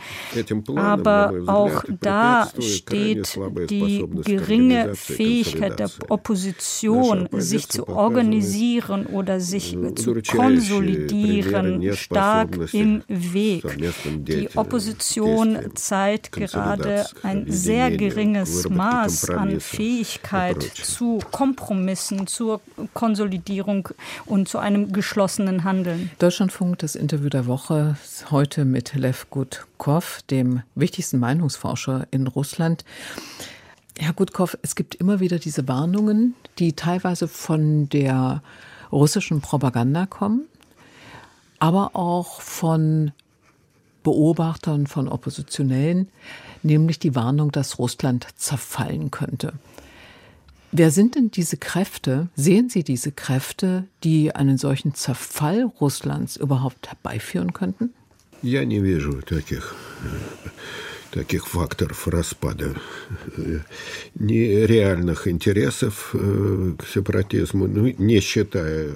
Aber 0.76 1.32
auch 1.46 1.84
da 2.00 2.50
steht 2.60 3.38
die 3.70 4.04
geringe 4.24 4.94
Fähigkeit 4.94 5.78
der 5.78 5.90
Opposition, 6.08 7.28
sich 7.32 7.68
zu 7.68 7.88
organisieren 7.88 9.06
oder 9.06 9.40
sich 9.40 9.76
zu 9.96 10.14
konsolidieren, 10.36 11.94
stark 11.94 12.58
im 12.72 13.02
Weg. 13.08 13.64
Die 14.18 14.48
Opposition 14.56 15.58
zeigt 15.74 16.32
gerade 16.32 17.06
ein 17.22 17.46
sehr 17.48 17.90
geringes 17.90 18.68
Maß 18.68 19.30
an 19.30 19.60
Fähigkeit 19.60 20.62
zu 20.62 21.20
Kompromissen, 21.30 22.26
zur 22.26 22.60
Konsolidierung 22.92 23.88
und 24.26 24.48
zu 24.48 24.58
einem 24.58 24.92
geschlossenen 24.92 25.64
Handeln. 25.64 26.10
Deutschlandfunk, 26.18 26.78
das 26.90 27.00
Interview 27.00 27.28
der 27.28 27.46
Woche, 27.46 27.96
heute 28.32 28.64
mit 28.64 28.94
Lev 28.96 29.26
Gutkov, 29.30 30.22
dem 30.28 30.62
wichtigsten 30.74 31.20
Meinungsforscher 31.20 32.08
in 32.10 32.26
Russland. 32.26 32.84
Herr 33.96 34.12
Gutkov, 34.12 34.58
es 34.62 34.74
gibt 34.74 34.96
immer 34.96 35.20
wieder 35.20 35.38
diese 35.38 35.68
Warnungen, 35.68 36.34
die 36.58 36.72
teilweise 36.72 37.28
von 37.28 37.88
der 37.90 38.42
russischen 38.90 39.40
Propaganda 39.40 40.06
kommen, 40.06 40.48
aber 41.60 41.94
auch 41.94 42.40
von 42.40 43.12
Beobachtern, 44.02 44.88
von 44.88 45.06
Oppositionellen, 45.06 46.08
nämlich 46.64 46.98
die 46.98 47.14
Warnung, 47.14 47.52
dass 47.52 47.78
Russland 47.78 48.26
zerfallen 48.34 49.12
könnte. 49.12 49.52
Wer 50.71 50.91
sind 50.91 51.15
denn 51.15 51.31
diese 51.31 51.57
Kräfte? 51.57 52.27
Sehen 52.35 52.69
Sie 52.69 52.83
diese 52.83 53.11
Kräfte, 53.11 53.87
die 54.03 54.35
einen 54.35 54.57
solchen 54.57 54.93
Zerfall 54.93 55.63
Russlands 55.79 56.35
überhaupt 56.35 56.89
herbeiführen 56.89 57.53
könnten? 57.53 57.93
Я 58.41 58.65
не 58.65 58.81
вижу 58.81 59.21
таких 59.21 59.73
таких 61.11 61.47
факторов 61.47 62.07
распада 62.09 62.75
ни 64.15 64.65
реальных 64.65 65.27
интересов 65.27 66.13
к 66.13 66.85
сепаратизму, 66.93 67.67
не 67.67 68.19
считая 68.19 68.91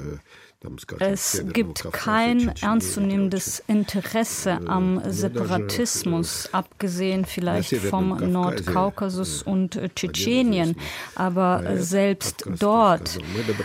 es 0.99 1.45
gibt 1.53 1.93
kein 1.93 2.53
ernstzunehmendes 2.61 3.63
Interesse 3.67 4.61
am 4.67 5.01
Separatismus, 5.07 6.49
abgesehen 6.53 7.25
vielleicht 7.25 7.77
vom 7.77 8.17
Nordkaukasus 8.33 9.43
und 9.43 9.79
Tschetschenien. 9.95 10.77
Aber 11.15 11.63
selbst 11.77 12.45
dort, 12.59 13.19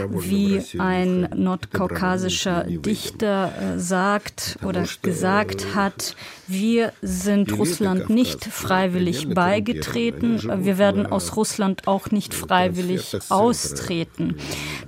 wie 0.10 0.62
ein 0.78 1.30
nordkaukasischer 1.36 2.64
Dichter 2.64 3.52
äh, 3.76 3.80
sagt 3.80 4.60
oder 4.64 4.86
gesagt 5.02 5.76
hat, 5.76 6.16
wir 6.48 6.94
sind 7.02 7.58
Russland 7.58 8.10
nicht 8.10 8.44
freiwillig 8.44 9.30
beigetreten, 9.30 10.42
wir 10.66 10.78
werden 10.78 11.06
aus 11.06 11.36
Russland 11.36 11.88
auch 11.88 12.12
nicht 12.12 12.34
freiwillig 12.34 13.18
austreten. 13.30 14.36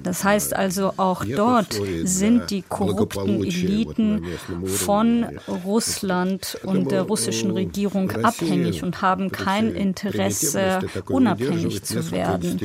Das 0.01 0.23
heißt 0.23 0.55
also, 0.55 0.93
auch 0.97 1.23
dort 1.23 1.79
sind 2.03 2.49
die 2.49 2.61
korrupten 2.61 3.43
Eliten 3.43 4.23
von 4.65 5.25
Russland 5.65 6.57
und 6.63 6.91
der 6.91 7.03
russischen 7.03 7.51
Regierung 7.51 8.11
abhängig 8.11 8.83
und 8.83 9.01
haben 9.01 9.31
kein 9.31 9.73
Interesse, 9.73 10.79
unabhängig 11.07 11.83
zu 11.83 12.11
werden. 12.11 12.59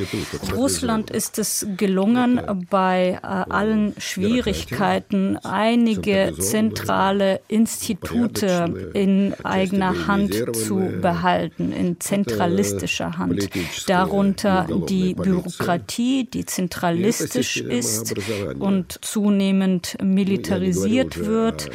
Russland 0.55 1.09
ist 1.11 1.39
es 1.39 1.65
gelungen, 1.77 2.41
bei 2.69 3.19
äh, 3.21 3.27
allen 3.27 3.93
Schwierigkeiten 3.97 5.37
einige 5.37 6.33
zentrale 6.39 7.41
Institute 7.47 8.91
in 8.93 9.33
eigener 9.43 10.07
Hand 10.07 10.33
zu 10.55 10.91
behalten, 11.01 11.71
in 11.71 11.99
zentralistischer 11.99 13.17
Hand. 13.17 13.49
Darunter 13.87 14.67
die 14.87 15.13
Bürokratie, 15.13 16.27
die 16.31 16.45
zentralistisch 16.45 17.57
ist 17.57 18.13
und 18.59 18.99
zu 19.03 19.16
zunehmend 19.17 19.97
militarisiert 20.03 21.25
wird, 21.25 21.71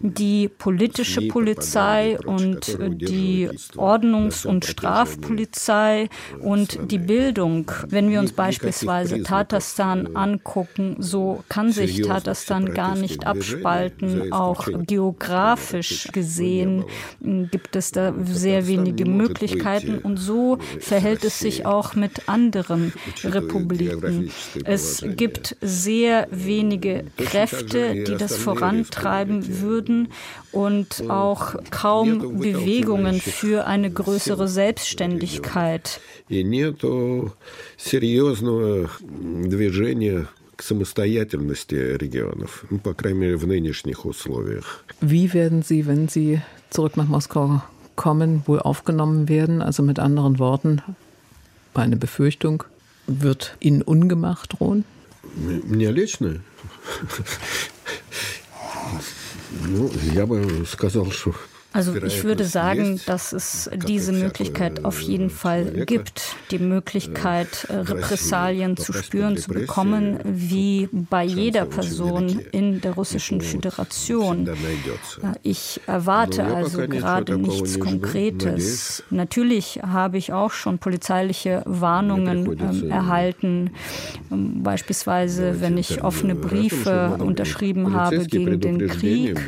die 0.00 0.48
politische 0.48 1.28
Polizei 1.28 2.18
und 2.24 2.78
die 2.80 3.50
Ordnungs- 3.76 4.46
und 4.46 4.64
Strafpolizei 4.64 6.08
und 6.40 6.78
die 6.90 6.98
Bildung. 6.98 7.70
Wenn 7.88 8.08
wir 8.08 8.18
uns 8.18 8.32
beispielsweise 8.32 9.22
Tatarstan 9.22 10.16
angucken, 10.16 10.96
so 10.98 11.44
kann 11.50 11.70
sich 11.70 12.00
Tatarstan 12.00 12.72
gar 12.72 12.96
nicht 12.96 13.26
abspalten. 13.26 14.32
Auch 14.32 14.66
geografisch 14.86 16.08
gesehen 16.12 16.84
gibt 17.20 17.76
es 17.76 17.92
da 17.92 18.14
sehr 18.24 18.68
wenige 18.68 19.04
Möglichkeiten 19.04 19.98
und 19.98 20.16
so 20.16 20.56
verhält 20.80 21.24
es 21.24 21.40
sich 21.40 21.66
auch 21.66 21.94
mit 21.94 22.26
anderen 22.26 22.94
Republiken. 23.22 24.30
Es 24.64 25.04
gibt 25.14 25.56
sehr 25.60 26.26
wenige 26.30 26.85
Kräfte, 27.17 28.03
die 28.03 28.15
das 28.15 28.37
vorantreiben 28.37 29.61
würden 29.61 30.09
und 30.51 31.09
auch 31.09 31.55
kaum 31.69 32.39
Bewegungen 32.39 33.19
für 33.19 33.65
eine 33.65 33.91
größere 33.91 34.47
Selbstständigkeit. 34.47 35.99
к 40.61 40.63
самостоятельности 40.63 41.97
регионов, 41.97 42.65
ну, 42.69 42.77
по 42.77 42.93
крайней 42.93 43.19
мере, 43.19 43.37
в 43.37 43.47
нынешних 43.47 44.05
условиях. 44.05 44.83
Wie 45.01 45.33
werden 45.33 45.63
Sie, 45.63 45.87
wenn 45.87 46.07
Sie 46.07 46.39
zurück 46.69 46.97
nach 46.97 47.07
Moskau 47.07 47.63
kommen, 47.95 48.43
wohl 48.45 48.59
aufgenommen 48.59 49.27
werden? 49.27 49.63
Also 49.63 49.81
mit 49.81 49.97
anderen 49.97 50.37
Worten, 50.37 50.83
meine 51.73 51.97
Befürchtung, 51.97 52.63
wird 53.07 53.55
Ihnen 53.59 53.81
Ungemach 53.81 54.45
drohen? 54.45 54.85
Мне 55.67 55.89
лично? 55.89 56.41
Ну, 59.50 59.90
я 60.12 60.26
бы 60.26 60.66
сказал, 60.70 61.10
что 61.10 61.34
Also 61.76 61.94
ich 61.94 62.24
würde 62.24 62.46
sagen, 62.46 62.98
dass 63.04 63.34
es 63.34 63.68
diese 63.74 64.12
Möglichkeit 64.12 64.86
auf 64.86 64.98
jeden 65.02 65.28
Fall 65.28 65.84
gibt, 65.84 66.36
die 66.50 66.58
Möglichkeit, 66.58 67.66
Repressalien 67.68 68.78
zu 68.78 68.94
spüren, 68.94 69.36
zu 69.36 69.50
bekommen, 69.50 70.18
wie 70.24 70.88
bei 70.90 71.22
jeder 71.22 71.66
Person 71.66 72.40
in 72.52 72.80
der 72.80 72.94
Russischen 72.94 73.42
Föderation. 73.42 74.48
Ich 75.42 75.82
erwarte 75.86 76.44
also 76.44 76.86
gerade 76.88 77.36
nichts 77.36 77.78
Konkretes. 77.78 79.04
Natürlich 79.10 79.80
habe 79.86 80.16
ich 80.16 80.32
auch 80.32 80.52
schon 80.52 80.78
polizeiliche 80.78 81.62
Warnungen 81.66 82.58
ähm, 82.58 82.90
erhalten, 82.90 83.70
ähm, 84.32 84.62
beispielsweise 84.62 85.60
wenn 85.60 85.76
ich 85.76 86.02
offene 86.02 86.34
Briefe 86.34 87.18
unterschrieben 87.18 87.92
habe 87.92 88.24
gegen 88.24 88.60
den 88.60 88.88
Krieg. 88.88 89.38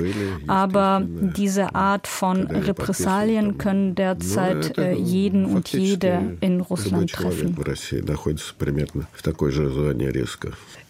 Aber 0.47 1.03
diese 1.07 1.75
Art 1.75 2.07
von 2.18 2.48
Repressalien 2.48 3.58
können 3.58 3.96
derzeit 3.96 4.78
äh, 4.78 4.94
jeden 4.94 5.46
und 5.46 5.72
jede 5.72 6.38
in 6.42 6.62
Russland 6.62 7.12
treffen. 7.12 7.56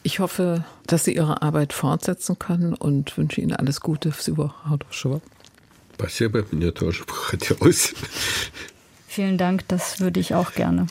Ich 0.03 0.19
hoffe, 0.19 0.65
dass 0.87 1.03
Sie 1.05 1.15
Ihre 1.15 1.41
Arbeit 1.41 1.73
fortsetzen 1.73 2.39
können 2.39 2.73
und 2.73 3.17
wünsche 3.17 3.41
Ihnen 3.41 3.53
alles 3.53 3.79
Gute. 3.81 4.11
Всего 4.11 4.49
хорошего. 4.63 5.21
Спасибо, 5.95 6.45
мне 6.51 6.71
тоже 6.71 7.03
хотелось. 7.07 7.93
Vielen 9.07 9.37
Dank, 9.37 9.67
das 9.67 9.99
würde 9.99 10.19
ich 10.19 10.33
auch 10.33 10.53
gerne. 10.53 10.87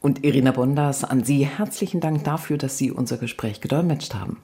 Und 0.00 0.24
Irina 0.24 0.50
Bondas, 0.50 1.04
an 1.04 1.24
Sie 1.24 1.46
herzlichen 1.46 2.00
Dank 2.00 2.24
dafür, 2.24 2.58
dass 2.58 2.76
Sie 2.76 2.90
unser 2.90 3.16
Gespräch 3.16 3.60
gedolmetscht 3.60 4.14
haben. 4.14 4.38